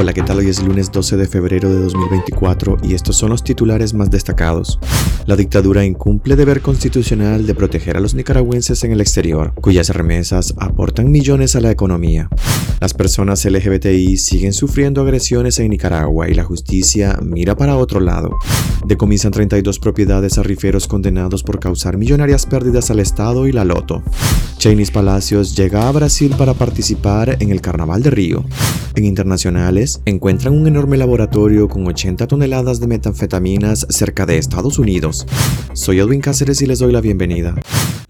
Hola, 0.00 0.14
¿qué 0.14 0.22
tal? 0.22 0.38
Hoy 0.38 0.48
es 0.48 0.62
lunes 0.62 0.90
12 0.90 1.18
de 1.18 1.28
febrero 1.28 1.68
de 1.68 1.78
2024 1.82 2.78
y 2.84 2.94
estos 2.94 3.16
son 3.16 3.28
los 3.28 3.44
titulares 3.44 3.92
más 3.92 4.10
destacados. 4.10 4.78
La 5.26 5.36
dictadura 5.36 5.84
incumple 5.84 6.36
deber 6.36 6.62
constitucional 6.62 7.46
de 7.46 7.54
proteger 7.54 7.98
a 7.98 8.00
los 8.00 8.14
nicaragüenses 8.14 8.82
en 8.82 8.92
el 8.92 9.02
exterior, 9.02 9.52
cuyas 9.60 9.90
remesas 9.90 10.54
aportan 10.56 11.10
millones 11.10 11.54
a 11.54 11.60
la 11.60 11.70
economía. 11.70 12.30
Las 12.80 12.94
personas 12.94 13.44
LGBTI 13.44 14.16
siguen 14.16 14.54
sufriendo 14.54 15.02
agresiones 15.02 15.58
en 15.58 15.68
Nicaragua 15.68 16.30
y 16.30 16.34
la 16.34 16.44
justicia 16.44 17.18
mira 17.22 17.54
para 17.54 17.76
otro 17.76 18.00
lado. 18.00 18.38
Decomisan 18.86 19.32
32 19.32 19.78
propiedades 19.80 20.38
a 20.38 20.42
riferos 20.42 20.88
condenados 20.88 21.42
por 21.42 21.60
causar 21.60 21.98
millonarias 21.98 22.46
pérdidas 22.46 22.90
al 22.90 23.00
Estado 23.00 23.46
y 23.46 23.52
la 23.52 23.66
Loto. 23.66 24.02
Chainis 24.56 24.90
Palacios 24.90 25.54
llega 25.54 25.88
a 25.88 25.92
Brasil 25.92 26.34
para 26.38 26.54
participar 26.54 27.36
en 27.40 27.50
el 27.50 27.60
Carnaval 27.60 28.02
de 28.02 28.10
Río. 28.10 28.44
En 28.94 29.04
internacionales, 29.04 29.89
encuentran 30.04 30.54
un 30.54 30.66
enorme 30.66 30.96
laboratorio 30.96 31.68
con 31.68 31.86
80 31.86 32.26
toneladas 32.26 32.80
de 32.80 32.86
metanfetaminas 32.86 33.86
cerca 33.88 34.26
de 34.26 34.38
Estados 34.38 34.78
Unidos. 34.78 35.26
Soy 35.72 35.98
Edwin 36.00 36.20
Cáceres 36.20 36.62
y 36.62 36.66
les 36.66 36.78
doy 36.78 36.92
la 36.92 37.00
bienvenida. 37.00 37.54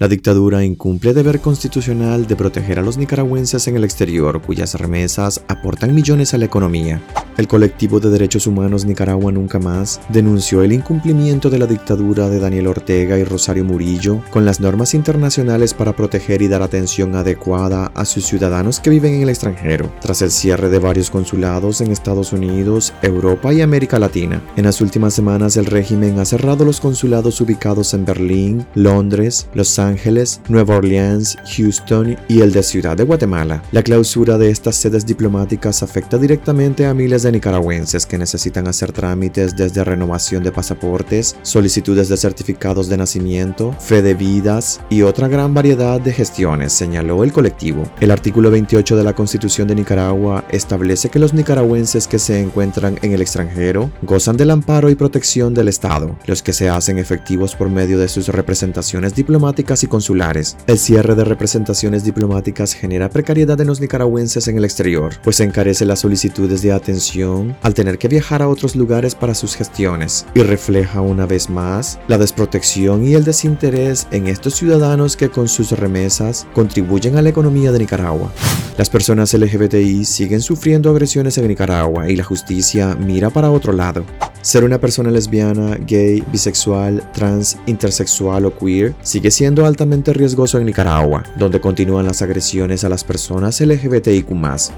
La 0.00 0.08
dictadura 0.08 0.64
incumple 0.64 1.12
deber 1.12 1.40
constitucional 1.40 2.26
de 2.26 2.34
proteger 2.34 2.78
a 2.78 2.82
los 2.82 2.96
nicaragüenses 2.96 3.68
en 3.68 3.76
el 3.76 3.84
exterior, 3.84 4.40
cuyas 4.40 4.74
remesas 4.74 5.42
aportan 5.46 5.94
millones 5.94 6.32
a 6.32 6.38
la 6.38 6.46
economía. 6.46 7.02
El 7.36 7.48
colectivo 7.48 8.00
de 8.00 8.10
derechos 8.10 8.46
humanos 8.46 8.84
Nicaragua 8.84 9.32
Nunca 9.32 9.58
Más 9.58 10.00
denunció 10.08 10.62
el 10.62 10.72
incumplimiento 10.72 11.48
de 11.48 11.58
la 11.58 11.66
dictadura 11.66 12.28
de 12.28 12.38
Daniel 12.38 12.66
Ortega 12.66 13.18
y 13.18 13.24
Rosario 13.24 13.64
Murillo 13.64 14.22
con 14.30 14.44
las 14.44 14.60
normas 14.60 14.92
internacionales 14.92 15.72
para 15.72 15.94
proteger 15.94 16.42
y 16.42 16.48
dar 16.48 16.62
atención 16.62 17.14
adecuada 17.14 17.92
a 17.94 18.04
sus 18.04 18.26
ciudadanos 18.26 18.80
que 18.80 18.90
viven 18.90 19.14
en 19.14 19.22
el 19.22 19.30
extranjero, 19.30 19.90
tras 20.02 20.20
el 20.22 20.30
cierre 20.30 20.68
de 20.68 20.78
varios 20.78 21.10
consulados 21.10 21.80
en 21.80 21.92
Estados 21.92 22.32
Unidos, 22.32 22.92
Europa 23.00 23.54
y 23.54 23.62
América 23.62 23.98
Latina. 23.98 24.42
En 24.56 24.64
las 24.64 24.80
últimas 24.80 25.14
semanas 25.14 25.56
el 25.56 25.66
régimen 25.66 26.18
ha 26.18 26.24
cerrado 26.24 26.64
los 26.64 26.80
consulados 26.80 27.40
ubicados 27.40 27.94
en 27.94 28.04
Berlín, 28.04 28.66
Londres, 28.74 29.48
Los 29.54 29.68
Ángeles, 29.78 30.40
Nueva 30.48 30.76
Orleans, 30.76 31.36
Houston 31.56 32.16
y 32.28 32.40
el 32.40 32.52
de 32.52 32.62
Ciudad 32.62 32.96
de 32.96 33.04
Guatemala. 33.04 33.62
La 33.72 33.82
clausura 33.82 34.38
de 34.38 34.50
estas 34.50 34.76
sedes 34.76 35.06
diplomáticas 35.06 35.82
afecta 35.82 36.18
directamente 36.18 36.86
a 36.86 36.94
miles 36.94 37.22
de 37.22 37.32
nicaragüenses 37.32 38.06
que 38.06 38.18
necesitan 38.18 38.68
hacer 38.68 38.92
trámites 38.92 39.56
desde 39.56 39.84
renovación 39.84 40.42
de 40.42 40.52
pasaportes, 40.52 41.36
solicitudes 41.42 42.08
de 42.08 42.16
certificados 42.16 42.88
de 42.88 42.96
nacimiento, 42.96 43.72
fe 43.78 44.02
de 44.02 44.14
vidas 44.14 44.80
y 44.88 45.02
otra 45.02 45.28
gran 45.28 45.54
variedad 45.54 46.00
de 46.00 46.12
gestiones, 46.12 46.72
señaló 46.72 47.22
el 47.24 47.32
colectivo. 47.32 47.84
El 48.00 48.10
artículo 48.10 48.50
28 48.50 48.96
de 48.96 49.04
la 49.04 49.14
Constitución 49.14 49.68
de 49.68 49.74
Nicaragua 49.74 50.44
establece 50.50 51.10
que 51.10 51.18
los 51.18 51.34
nicaragüenses 51.34 52.06
que 52.08 52.18
se 52.18 52.40
encuentran 52.40 52.98
en 53.02 53.12
el 53.12 53.22
extranjero 53.22 53.90
gozan 54.02 54.36
del 54.36 54.50
amparo 54.50 54.90
y 54.90 54.94
protección 54.94 55.54
del 55.54 55.68
Estado, 55.68 56.16
los 56.26 56.42
que 56.42 56.52
se 56.52 56.68
hacen 56.68 56.98
efectivos 56.98 57.54
por 57.54 57.68
medio 57.68 57.98
de 57.98 58.08
sus 58.08 58.28
representaciones 58.28 59.14
diplomáticas 59.14 59.49
y 59.58 59.86
consulares. 59.86 60.56
El 60.66 60.78
cierre 60.78 61.14
de 61.14 61.24
representaciones 61.24 62.04
diplomáticas 62.04 62.72
genera 62.72 63.10
precariedad 63.10 63.60
en 63.60 63.66
los 63.66 63.80
nicaragüenses 63.80 64.46
en 64.48 64.56
el 64.56 64.64
exterior, 64.64 65.14
pues 65.24 65.40
encarece 65.40 65.84
las 65.84 66.00
solicitudes 66.00 66.62
de 66.62 66.72
atención 66.72 67.56
al 67.62 67.74
tener 67.74 67.98
que 67.98 68.08
viajar 68.08 68.42
a 68.42 68.48
otros 68.48 68.76
lugares 68.76 69.14
para 69.14 69.34
sus 69.34 69.56
gestiones 69.56 70.26
y 70.34 70.42
refleja 70.42 71.00
una 71.00 71.26
vez 71.26 71.50
más 71.50 71.98
la 72.08 72.18
desprotección 72.18 73.04
y 73.06 73.14
el 73.14 73.24
desinterés 73.24 74.06
en 74.10 74.28
estos 74.28 74.54
ciudadanos 74.54 75.16
que 75.16 75.28
con 75.28 75.48
sus 75.48 75.72
remesas 75.72 76.46
contribuyen 76.54 77.16
a 77.16 77.22
la 77.22 77.30
economía 77.30 77.72
de 77.72 77.80
Nicaragua. 77.80 78.30
Las 78.78 78.88
personas 78.88 79.34
LGBTI 79.34 80.04
siguen 80.04 80.40
sufriendo 80.40 80.90
agresiones 80.90 81.36
en 81.38 81.48
Nicaragua 81.48 82.08
y 82.08 82.16
la 82.16 82.24
justicia 82.24 82.94
mira 82.94 83.30
para 83.30 83.50
otro 83.50 83.72
lado. 83.72 84.04
Ser 84.42 84.64
una 84.64 84.80
persona 84.80 85.10
lesbiana, 85.10 85.76
gay, 85.86 86.24
bisexual, 86.32 87.02
trans, 87.12 87.58
intersexual 87.66 88.46
o 88.46 88.56
queer 88.56 88.94
sigue 89.02 89.30
siendo 89.30 89.39
altamente 89.46 90.12
riesgoso 90.12 90.58
en 90.58 90.66
Nicaragua, 90.66 91.24
donde 91.38 91.60
continúan 91.60 92.04
las 92.04 92.20
agresiones 92.20 92.84
a 92.84 92.90
las 92.90 93.04
personas 93.04 93.58
LGBTIQ, 93.60 94.28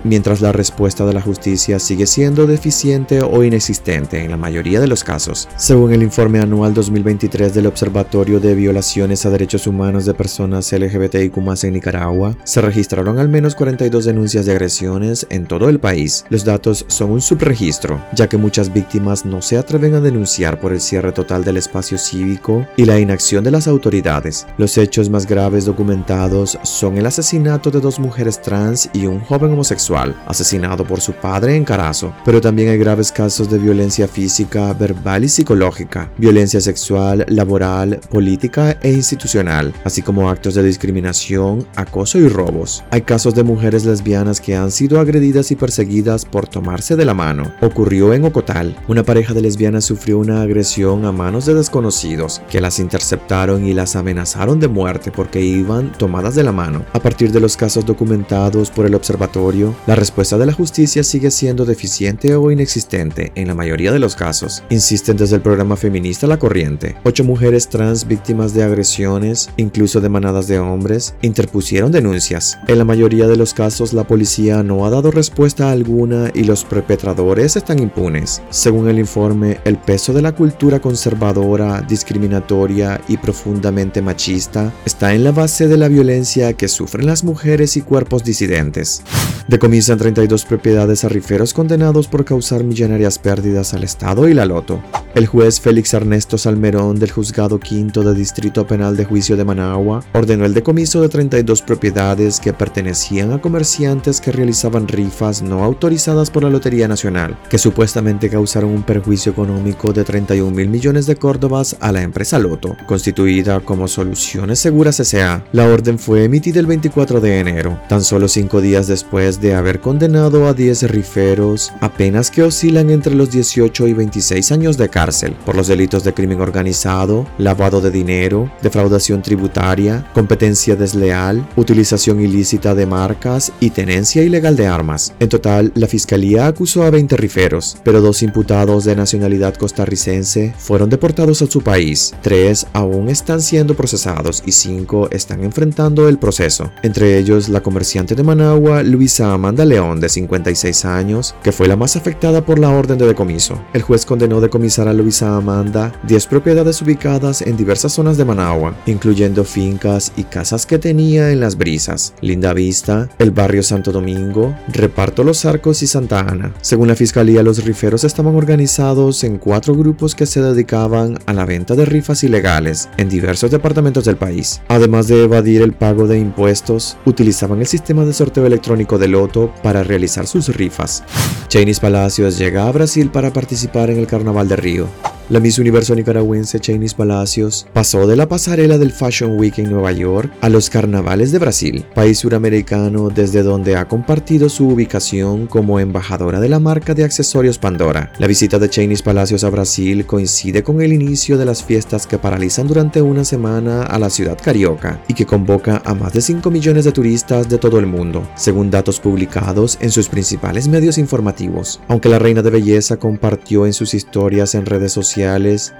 mientras 0.04 0.40
la 0.40 0.52
respuesta 0.52 1.04
de 1.04 1.12
la 1.12 1.20
justicia 1.20 1.80
sigue 1.80 2.06
siendo 2.06 2.46
deficiente 2.46 3.22
o 3.22 3.42
inexistente 3.42 4.24
en 4.24 4.30
la 4.30 4.36
mayoría 4.36 4.80
de 4.80 4.86
los 4.86 5.02
casos. 5.02 5.48
Según 5.56 5.92
el 5.92 6.02
informe 6.02 6.38
anual 6.38 6.74
2023 6.74 7.54
del 7.54 7.66
Observatorio 7.66 8.38
de 8.38 8.54
Violaciones 8.54 9.26
a 9.26 9.30
Derechos 9.30 9.66
Humanos 9.66 10.04
de 10.04 10.14
Personas 10.14 10.72
LGBTIQ 10.72 11.36
en 11.64 11.72
Nicaragua, 11.72 12.36
se 12.44 12.60
registraron 12.60 13.18
al 13.18 13.28
menos 13.28 13.56
42 13.56 14.04
denuncias 14.04 14.46
de 14.46 14.52
agresiones 14.52 15.26
en 15.28 15.46
todo 15.46 15.68
el 15.68 15.80
país. 15.80 16.24
Los 16.28 16.44
datos 16.44 16.84
son 16.86 17.10
un 17.10 17.20
subregistro, 17.20 18.00
ya 18.14 18.28
que 18.28 18.36
muchas 18.36 18.72
víctimas 18.72 19.26
no 19.26 19.42
se 19.42 19.58
atreven 19.58 19.94
a 19.94 20.00
denunciar 20.00 20.60
por 20.60 20.72
el 20.72 20.80
cierre 20.80 21.10
total 21.10 21.42
del 21.42 21.56
espacio 21.56 21.98
cívico 21.98 22.64
y 22.76 22.84
la 22.84 23.00
inacción 23.00 23.42
de 23.42 23.50
las 23.50 23.66
autoridades. 23.66 24.46
Los 24.58 24.76
hechos 24.76 25.08
más 25.08 25.26
graves 25.26 25.64
documentados 25.64 26.58
son 26.62 26.98
el 26.98 27.06
asesinato 27.06 27.70
de 27.70 27.80
dos 27.80 27.98
mujeres 27.98 28.40
trans 28.42 28.90
y 28.92 29.06
un 29.06 29.20
joven 29.20 29.52
homosexual, 29.52 30.14
asesinado 30.26 30.86
por 30.86 31.00
su 31.00 31.14
padre 31.14 31.56
en 31.56 31.64
Carazo, 31.64 32.12
pero 32.22 32.38
también 32.38 32.68
hay 32.68 32.76
graves 32.76 33.10
casos 33.10 33.50
de 33.50 33.56
violencia 33.56 34.06
física, 34.06 34.74
verbal 34.74 35.24
y 35.24 35.30
psicológica, 35.30 36.10
violencia 36.18 36.60
sexual, 36.60 37.24
laboral, 37.28 37.98
política 38.10 38.76
e 38.82 38.92
institucional, 38.92 39.72
así 39.84 40.02
como 40.02 40.28
actos 40.28 40.54
de 40.54 40.62
discriminación, 40.62 41.66
acoso 41.74 42.18
y 42.18 42.28
robos. 42.28 42.84
Hay 42.90 43.02
casos 43.02 43.34
de 43.34 43.44
mujeres 43.44 43.86
lesbianas 43.86 44.38
que 44.38 44.54
han 44.54 44.70
sido 44.70 45.00
agredidas 45.00 45.50
y 45.50 45.56
perseguidas 45.56 46.26
por 46.26 46.46
tomarse 46.46 46.94
de 46.94 47.06
la 47.06 47.14
mano. 47.14 47.54
Ocurrió 47.62 48.12
en 48.12 48.26
Ocotal, 48.26 48.76
una 48.86 49.02
pareja 49.02 49.32
de 49.32 49.40
lesbiana 49.40 49.80
sufrió 49.80 50.18
una 50.18 50.42
agresión 50.42 51.06
a 51.06 51.12
manos 51.12 51.46
de 51.46 51.54
desconocidos 51.54 52.42
que 52.50 52.60
las 52.60 52.78
interceptaron 52.78 53.66
y 53.66 53.72
las 53.72 53.96
amenazaron 53.96 54.41
de 54.42 54.66
muerte 54.66 55.12
porque 55.12 55.40
iban 55.40 55.92
tomadas 55.92 56.34
de 56.34 56.42
la 56.42 56.50
mano. 56.50 56.84
A 56.92 56.98
partir 56.98 57.30
de 57.30 57.38
los 57.38 57.56
casos 57.56 57.86
documentados 57.86 58.70
por 58.70 58.86
el 58.86 58.94
observatorio, 58.96 59.72
la 59.86 59.94
respuesta 59.94 60.36
de 60.36 60.46
la 60.46 60.52
justicia 60.52 61.04
sigue 61.04 61.30
siendo 61.30 61.64
deficiente 61.64 62.34
o 62.34 62.50
inexistente 62.50 63.30
en 63.36 63.46
la 63.46 63.54
mayoría 63.54 63.92
de 63.92 64.00
los 64.00 64.16
casos. 64.16 64.64
Insisten 64.68 65.16
desde 65.16 65.36
el 65.36 65.42
programa 65.42 65.76
feminista 65.76 66.26
La 66.26 66.40
Corriente. 66.40 66.96
Ocho 67.04 67.22
mujeres 67.22 67.68
trans 67.68 68.08
víctimas 68.08 68.52
de 68.52 68.64
agresiones, 68.64 69.48
incluso 69.56 70.00
de 70.00 70.08
manadas 70.08 70.48
de 70.48 70.58
hombres, 70.58 71.14
interpusieron 71.22 71.92
denuncias. 71.92 72.58
En 72.66 72.78
la 72.78 72.84
mayoría 72.84 73.28
de 73.28 73.36
los 73.36 73.54
casos 73.54 73.92
la 73.92 74.08
policía 74.08 74.64
no 74.64 74.84
ha 74.84 74.90
dado 74.90 75.12
respuesta 75.12 75.70
alguna 75.70 76.32
y 76.34 76.42
los 76.42 76.64
perpetradores 76.64 77.54
están 77.54 77.78
impunes. 77.78 78.42
Según 78.50 78.88
el 78.88 78.98
informe 78.98 79.60
el 79.64 79.78
peso 79.78 80.12
de 80.12 80.22
la 80.22 80.32
cultura 80.32 80.80
conservadora, 80.80 81.80
discriminatoria 81.82 83.00
y 83.06 83.16
profundamente 83.18 84.02
machista 84.02 84.31
está 84.34 85.14
en 85.14 85.24
la 85.24 85.32
base 85.32 85.68
de 85.68 85.76
la 85.76 85.88
violencia 85.88 86.52
que 86.54 86.68
sufren 86.68 87.06
las 87.06 87.24
mujeres 87.24 87.76
y 87.76 87.82
cuerpos 87.82 88.24
disidentes. 88.24 89.02
Decomisan 89.48 89.98
32 89.98 90.44
propiedades 90.44 91.04
a 91.04 91.08
riferos 91.08 91.52
condenados 91.52 92.08
por 92.08 92.24
causar 92.24 92.64
millonarias 92.64 93.18
pérdidas 93.18 93.74
al 93.74 93.84
Estado 93.84 94.28
y 94.28 94.34
la 94.34 94.46
Loto. 94.46 94.82
El 95.14 95.26
juez 95.26 95.60
Félix 95.60 95.92
Ernesto 95.92 96.38
Salmerón 96.38 96.98
del 96.98 97.10
Juzgado 97.10 97.60
Quinto 97.60 98.02
de 98.02 98.14
Distrito 98.14 98.66
Penal 98.66 98.96
de 98.96 99.04
Juicio 99.04 99.36
de 99.36 99.44
Managua 99.44 100.02
ordenó 100.14 100.46
el 100.46 100.54
decomiso 100.54 101.02
de 101.02 101.10
32 101.10 101.60
propiedades 101.60 102.40
que 102.40 102.54
pertenecían 102.54 103.32
a 103.32 103.40
comerciantes 103.40 104.20
que 104.20 104.32
realizaban 104.32 104.88
rifas 104.88 105.42
no 105.42 105.62
autorizadas 105.62 106.30
por 106.30 106.44
la 106.44 106.50
Lotería 106.50 106.88
Nacional, 106.88 107.38
que 107.50 107.58
supuestamente 107.58 108.30
causaron 108.30 108.70
un 108.70 108.82
perjuicio 108.84 109.32
económico 109.32 109.92
de 109.92 110.04
31 110.04 110.50
mil 110.50 110.68
millones 110.68 111.06
de 111.06 111.16
córdobas 111.16 111.76
a 111.80 111.92
la 111.92 112.02
empresa 112.02 112.38
Loto, 112.38 112.76
constituida 112.86 113.60
como 113.60 113.88
Seguras 114.22 115.00
S.A. 115.00 115.44
La 115.52 115.66
orden 115.66 115.98
fue 115.98 116.24
emitida 116.24 116.60
el 116.60 116.66
24 116.66 117.20
de 117.20 117.40
enero, 117.40 117.80
tan 117.88 118.02
solo 118.04 118.28
cinco 118.28 118.60
días 118.60 118.86
después 118.86 119.40
de 119.40 119.54
haber 119.54 119.80
condenado 119.80 120.46
a 120.46 120.54
10 120.54 120.84
riferos, 120.90 121.72
apenas 121.80 122.30
que 122.30 122.42
oscilan 122.42 122.90
entre 122.90 123.14
los 123.14 123.30
18 123.32 123.88
y 123.88 123.92
26 123.92 124.52
años 124.52 124.76
de 124.76 124.88
cárcel, 124.88 125.34
por 125.44 125.56
los 125.56 125.66
delitos 125.66 126.04
de 126.04 126.14
crimen 126.14 126.40
organizado, 126.40 127.26
lavado 127.38 127.80
de 127.80 127.90
dinero, 127.90 128.50
defraudación 128.62 129.22
tributaria, 129.22 130.06
competencia 130.14 130.76
desleal, 130.76 131.46
utilización 131.56 132.20
ilícita 132.20 132.74
de 132.76 132.86
marcas 132.86 133.52
y 133.58 133.70
tenencia 133.70 134.22
ilegal 134.22 134.54
de 134.56 134.68
armas. 134.68 135.14
En 135.18 135.28
total, 135.28 135.72
la 135.74 135.88
fiscalía 135.88 136.46
acusó 136.46 136.84
a 136.84 136.90
20 136.90 137.16
riferos, 137.16 137.76
pero 137.82 138.00
dos 138.00 138.22
imputados 138.22 138.84
de 138.84 138.94
nacionalidad 138.94 139.54
costarricense 139.54 140.54
fueron 140.58 140.90
deportados 140.90 141.42
a 141.42 141.46
su 141.46 141.60
país. 141.62 142.14
Tres 142.22 142.66
aún 142.72 143.08
están 143.08 143.40
siendo 143.40 143.74
procesados 143.74 144.11
y 144.44 144.52
cinco 144.52 145.08
están 145.10 145.42
enfrentando 145.42 146.08
el 146.08 146.18
proceso. 146.18 146.70
Entre 146.82 147.18
ellos, 147.18 147.48
la 147.48 147.62
comerciante 147.62 148.14
de 148.14 148.22
Managua, 148.22 148.82
Luisa 148.82 149.32
Amanda 149.32 149.64
León, 149.64 150.00
de 150.00 150.08
56 150.08 150.84
años, 150.84 151.34
que 151.42 151.52
fue 151.52 151.68
la 151.68 151.76
más 151.76 151.96
afectada 151.96 152.44
por 152.44 152.58
la 152.58 152.70
orden 152.70 152.98
de 152.98 153.06
decomiso. 153.06 153.60
El 153.72 153.82
juez 153.82 154.04
condenó 154.04 154.40
decomisar 154.40 154.88
a 154.88 154.92
Luisa 154.92 155.36
Amanda 155.36 155.92
10 156.06 156.26
propiedades 156.26 156.80
ubicadas 156.82 157.42
en 157.42 157.56
diversas 157.56 157.92
zonas 157.92 158.16
de 158.16 158.24
Managua, 158.24 158.76
incluyendo 158.86 159.44
fincas 159.44 160.12
y 160.16 160.24
casas 160.24 160.66
que 160.66 160.78
tenía 160.78 161.30
en 161.30 161.40
Las 161.40 161.56
Brisas, 161.56 162.14
Linda 162.20 162.52
Vista, 162.52 163.08
el 163.18 163.30
barrio 163.30 163.62
Santo 163.62 163.92
Domingo, 163.92 164.54
Reparto 164.68 165.24
Los 165.24 165.44
Arcos 165.44 165.82
y 165.82 165.86
Santa 165.86 166.20
Ana. 166.20 166.52
Según 166.60 166.88
la 166.88 166.96
fiscalía, 166.96 167.42
los 167.42 167.64
riferos 167.64 168.04
estaban 168.04 168.34
organizados 168.34 169.24
en 169.24 169.38
cuatro 169.38 169.74
grupos 169.74 170.14
que 170.14 170.26
se 170.26 170.42
dedicaban 170.42 171.18
a 171.26 171.32
la 171.32 171.46
venta 171.46 171.74
de 171.74 171.84
rifas 171.84 172.24
ilegales 172.24 172.88
en 172.96 173.08
diversos 173.08 173.50
departamentos 173.50 174.01
del 174.04 174.16
país. 174.16 174.60
Además 174.68 175.08
de 175.08 175.24
evadir 175.24 175.62
el 175.62 175.72
pago 175.72 176.06
de 176.06 176.18
impuestos, 176.18 176.96
utilizaban 177.04 177.60
el 177.60 177.66
sistema 177.66 178.04
de 178.04 178.12
sorteo 178.12 178.46
electrónico 178.46 178.98
de 178.98 179.08
Loto 179.08 179.52
para 179.62 179.82
realizar 179.82 180.26
sus 180.26 180.48
rifas. 180.54 181.04
Chainis 181.48 181.80
Palacios 181.80 182.38
llega 182.38 182.66
a 182.66 182.72
Brasil 182.72 183.10
para 183.10 183.32
participar 183.32 183.90
en 183.90 183.98
el 183.98 184.06
Carnaval 184.06 184.48
de 184.48 184.56
Río. 184.56 185.11
La 185.28 185.38
Miss 185.40 185.58
Universo 185.58 185.94
nicaragüense 185.94 186.58
Chainis 186.58 186.94
Palacios 186.94 187.66
pasó 187.72 188.06
de 188.06 188.16
la 188.16 188.28
pasarela 188.28 188.76
del 188.76 188.90
Fashion 188.90 189.38
Week 189.38 189.56
en 189.58 189.70
Nueva 189.70 189.92
York 189.92 190.32
a 190.40 190.48
los 190.48 190.68
carnavales 190.68 191.30
de 191.30 191.38
Brasil, 191.38 191.84
país 191.94 192.18
suramericano 192.18 193.08
desde 193.08 193.42
donde 193.42 193.76
ha 193.76 193.86
compartido 193.86 194.48
su 194.48 194.68
ubicación 194.68 195.46
como 195.46 195.78
embajadora 195.78 196.40
de 196.40 196.48
la 196.48 196.58
marca 196.58 196.92
de 196.94 197.04
accesorios 197.04 197.58
Pandora. 197.58 198.12
La 198.18 198.26
visita 198.26 198.58
de 198.58 198.68
Chainis 198.68 199.02
Palacios 199.02 199.44
a 199.44 199.50
Brasil 199.50 200.04
coincide 200.06 200.64
con 200.64 200.82
el 200.82 200.92
inicio 200.92 201.38
de 201.38 201.44
las 201.44 201.62
fiestas 201.62 202.06
que 202.06 202.18
paralizan 202.18 202.66
durante 202.66 203.00
una 203.00 203.24
semana 203.24 203.84
a 203.84 203.98
la 204.00 204.10
ciudad 204.10 204.36
carioca 204.42 205.02
y 205.06 205.14
que 205.14 205.24
convoca 205.24 205.82
a 205.84 205.94
más 205.94 206.12
de 206.12 206.20
5 206.20 206.50
millones 206.50 206.84
de 206.84 206.92
turistas 206.92 207.48
de 207.48 207.58
todo 207.58 207.78
el 207.78 207.86
mundo, 207.86 208.28
según 208.34 208.70
datos 208.70 208.98
publicados 208.98 209.78
en 209.80 209.92
sus 209.92 210.08
principales 210.08 210.66
medios 210.66 210.98
informativos. 210.98 211.80
Aunque 211.86 212.08
la 212.08 212.18
reina 212.18 212.42
de 212.42 212.50
belleza 212.50 212.96
compartió 212.96 213.66
en 213.66 213.72
sus 213.72 213.94
historias 213.94 214.56
en 214.56 214.66
redes 214.66 214.92
sociales 214.92 215.11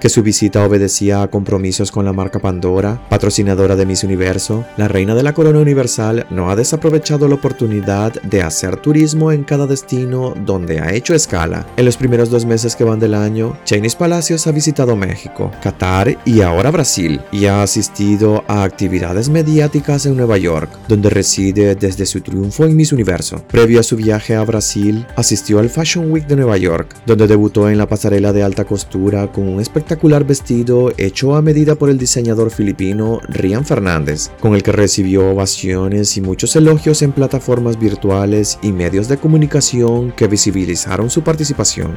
que 0.00 0.08
su 0.08 0.22
visita 0.22 0.64
obedecía 0.64 1.22
a 1.22 1.28
compromisos 1.28 1.90
con 1.90 2.04
la 2.04 2.12
marca 2.12 2.38
Pandora, 2.38 3.00
patrocinadora 3.08 3.76
de 3.76 3.86
Miss 3.86 4.04
Universo, 4.04 4.64
la 4.76 4.88
reina 4.88 5.14
de 5.14 5.22
la 5.22 5.32
corona 5.32 5.58
universal 5.58 6.26
no 6.28 6.50
ha 6.50 6.56
desaprovechado 6.56 7.28
la 7.28 7.36
oportunidad 7.36 8.12
de 8.22 8.42
hacer 8.42 8.76
turismo 8.76 9.32
en 9.32 9.44
cada 9.44 9.66
destino 9.66 10.34
donde 10.44 10.80
ha 10.80 10.92
hecho 10.92 11.14
escala. 11.14 11.66
En 11.76 11.86
los 11.86 11.96
primeros 11.96 12.28
dos 12.28 12.44
meses 12.44 12.76
que 12.76 12.84
van 12.84 13.00
del 13.00 13.14
año, 13.14 13.56
Chinese 13.64 13.96
Palacios 13.96 14.46
ha 14.46 14.52
visitado 14.52 14.96
México, 14.96 15.50
Qatar 15.62 16.18
y 16.26 16.42
ahora 16.42 16.70
Brasil, 16.70 17.20
y 17.32 17.46
ha 17.46 17.62
asistido 17.62 18.44
a 18.48 18.64
actividades 18.64 19.30
mediáticas 19.30 20.04
en 20.04 20.16
Nueva 20.16 20.36
York, 20.36 20.70
donde 20.88 21.08
reside 21.08 21.74
desde 21.74 22.04
su 22.04 22.20
triunfo 22.20 22.64
en 22.64 22.76
Miss 22.76 22.92
Universo. 22.92 23.42
Previo 23.48 23.80
a 23.80 23.82
su 23.82 23.96
viaje 23.96 24.36
a 24.36 24.44
Brasil, 24.44 25.06
asistió 25.16 25.58
al 25.58 25.70
Fashion 25.70 26.10
Week 26.10 26.26
de 26.26 26.36
Nueva 26.36 26.58
York, 26.58 26.94
donde 27.06 27.26
debutó 27.26 27.70
en 27.70 27.78
la 27.78 27.88
pasarela 27.88 28.32
de 28.32 28.42
alta 28.42 28.64
costura 28.64 29.21
con 29.30 29.46
un 29.46 29.60
espectacular 29.60 30.24
vestido 30.24 30.92
hecho 30.96 31.36
a 31.36 31.42
medida 31.42 31.74
por 31.74 31.90
el 31.90 31.98
diseñador 31.98 32.50
filipino 32.50 33.20
Rian 33.28 33.64
Fernández, 33.64 34.30
con 34.40 34.54
el 34.54 34.62
que 34.62 34.72
recibió 34.72 35.30
ovaciones 35.30 36.16
y 36.16 36.20
muchos 36.20 36.56
elogios 36.56 37.02
en 37.02 37.12
plataformas 37.12 37.78
virtuales 37.78 38.58
y 38.62 38.72
medios 38.72 39.08
de 39.08 39.18
comunicación 39.18 40.12
que 40.12 40.26
visibilizaron 40.26 41.10
su 41.10 41.22
participación. 41.22 41.92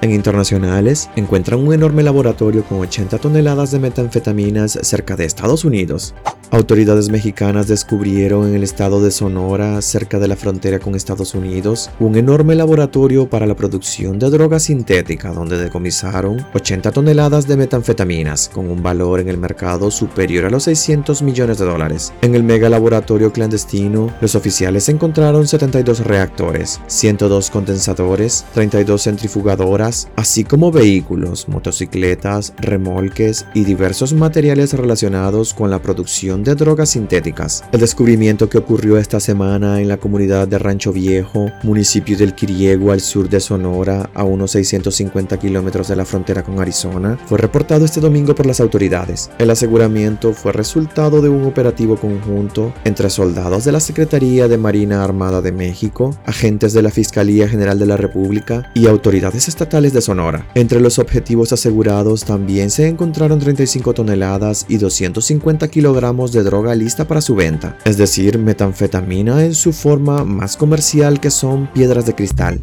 En 0.00 0.12
internacionales, 0.12 1.10
encuentran 1.16 1.60
un 1.60 1.74
enorme 1.74 2.02
laboratorio 2.02 2.64
con 2.64 2.78
80 2.78 3.18
toneladas 3.18 3.70
de 3.72 3.80
metanfetaminas 3.80 4.78
cerca 4.82 5.16
de 5.16 5.24
Estados 5.24 5.64
Unidos. 5.64 6.14
Autoridades 6.52 7.10
mexicanas 7.10 7.68
descubrieron 7.68 8.48
en 8.48 8.56
el 8.56 8.64
estado 8.64 9.00
de 9.00 9.12
Sonora, 9.12 9.80
cerca 9.82 10.18
de 10.18 10.26
la 10.26 10.34
frontera 10.34 10.80
con 10.80 10.96
Estados 10.96 11.36
Unidos, 11.36 11.90
un 12.00 12.16
enorme 12.16 12.56
laboratorio 12.56 13.30
para 13.30 13.46
la 13.46 13.54
producción 13.54 14.18
de 14.18 14.30
droga 14.30 14.58
sintética 14.58 15.32
donde 15.32 15.58
decomisaron 15.58 16.44
80 16.52 16.90
toneladas 16.90 17.46
de 17.46 17.56
metanfetaminas 17.56 18.48
con 18.48 18.68
un 18.68 18.82
valor 18.82 19.20
en 19.20 19.28
el 19.28 19.38
mercado 19.38 19.92
superior 19.92 20.44
a 20.44 20.50
los 20.50 20.64
600 20.64 21.22
millones 21.22 21.58
de 21.58 21.66
dólares. 21.66 22.12
En 22.20 22.34
el 22.34 22.42
mega 22.42 22.68
laboratorio 22.68 23.32
clandestino, 23.32 24.12
los 24.20 24.34
oficiales 24.34 24.88
encontraron 24.88 25.46
72 25.46 26.00
reactores, 26.00 26.80
102 26.88 27.48
condensadores, 27.50 28.44
32 28.54 29.04
centrifugadoras, 29.04 30.08
así 30.16 30.42
como 30.42 30.72
vehículos, 30.72 31.48
motocicletas, 31.48 32.54
remolques 32.58 33.46
y 33.54 33.62
diversos 33.62 34.14
materiales 34.14 34.72
relacionados 34.72 35.54
con 35.54 35.70
la 35.70 35.80
producción 35.80 36.39
de 36.44 36.54
drogas 36.54 36.90
sintéticas. 36.90 37.64
El 37.72 37.80
descubrimiento 37.80 38.48
que 38.48 38.58
ocurrió 38.58 38.98
esta 38.98 39.20
semana 39.20 39.80
en 39.80 39.88
la 39.88 39.96
comunidad 39.96 40.48
de 40.48 40.58
Rancho 40.58 40.92
Viejo, 40.92 41.50
municipio 41.62 42.16
del 42.16 42.34
Quiriego 42.34 42.92
al 42.92 43.00
sur 43.00 43.28
de 43.28 43.40
Sonora, 43.40 44.10
a 44.14 44.24
unos 44.24 44.52
650 44.52 45.38
kilómetros 45.38 45.88
de 45.88 45.96
la 45.96 46.04
frontera 46.04 46.42
con 46.42 46.60
Arizona, 46.60 47.18
fue 47.26 47.38
reportado 47.38 47.84
este 47.84 48.00
domingo 48.00 48.34
por 48.34 48.46
las 48.46 48.60
autoridades. 48.60 49.30
El 49.38 49.50
aseguramiento 49.50 50.32
fue 50.32 50.52
resultado 50.52 51.20
de 51.20 51.28
un 51.28 51.44
operativo 51.44 51.96
conjunto 51.96 52.72
entre 52.84 53.10
soldados 53.10 53.64
de 53.64 53.72
la 53.72 53.80
Secretaría 53.80 54.48
de 54.48 54.58
Marina 54.58 55.04
Armada 55.04 55.40
de 55.42 55.52
México, 55.52 56.16
agentes 56.26 56.72
de 56.72 56.82
la 56.82 56.90
Fiscalía 56.90 57.48
General 57.48 57.78
de 57.78 57.86
la 57.86 57.96
República 57.96 58.70
y 58.74 58.86
autoridades 58.86 59.48
estatales 59.48 59.92
de 59.92 60.00
Sonora. 60.00 60.46
Entre 60.54 60.80
los 60.80 60.98
objetivos 60.98 61.52
asegurados 61.52 62.24
también 62.24 62.70
se 62.70 62.88
encontraron 62.88 63.38
35 63.38 63.94
toneladas 63.94 64.66
y 64.68 64.78
250 64.78 65.68
kilogramos 65.68 66.29
de 66.32 66.42
droga 66.42 66.74
lista 66.74 67.06
para 67.06 67.20
su 67.20 67.34
venta, 67.34 67.78
es 67.84 67.96
decir, 67.96 68.38
metanfetamina 68.38 69.44
en 69.44 69.54
su 69.54 69.72
forma 69.72 70.24
más 70.24 70.56
comercial 70.56 71.20
que 71.20 71.30
son 71.30 71.66
piedras 71.72 72.06
de 72.06 72.14
cristal. 72.14 72.60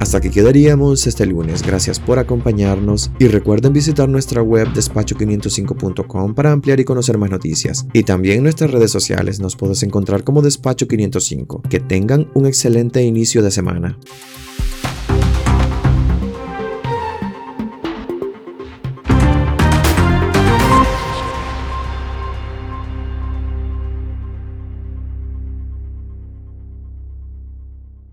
Hasta 0.00 0.18
aquí 0.18 0.28
quedaríamos 0.28 1.06
este 1.06 1.24
lunes. 1.24 1.62
Gracias 1.62 1.98
por 1.98 2.18
acompañarnos 2.18 3.10
y 3.18 3.28
recuerden 3.28 3.72
visitar 3.72 4.08
nuestra 4.08 4.42
web 4.42 4.68
despacho505.com 4.74 6.34
para 6.34 6.52
ampliar 6.52 6.80
y 6.80 6.84
conocer 6.84 7.16
más 7.16 7.30
noticias. 7.30 7.86
Y 7.92 8.02
también 8.02 8.42
nuestras 8.42 8.70
redes 8.70 8.90
sociales 8.90 9.40
nos 9.40 9.56
puedes 9.56 9.82
encontrar 9.82 10.24
como 10.24 10.42
Despacho505. 10.42 11.68
Que 11.68 11.80
tengan 11.80 12.28
un 12.34 12.44
excelente 12.46 13.02
inicio 13.02 13.42
de 13.42 13.50
semana. 13.50 13.98